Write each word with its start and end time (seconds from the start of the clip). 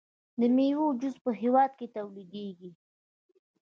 د 0.39 0.41
میوو 0.55 0.97
جوس 0.99 1.15
په 1.23 1.31
هیواد 1.41 1.71
کې 1.79 1.87
تولیدیږي. 1.95 2.71